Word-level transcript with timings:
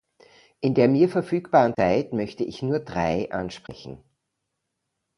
In 0.61 0.73
der 0.73 0.87
mir 0.87 1.09
verfügbaren 1.09 1.75
Zeit 1.77 2.11
möchte 2.11 2.43
ich 2.43 2.63
nur 2.63 2.79
drei 2.79 3.29
ansprechen. 3.31 3.99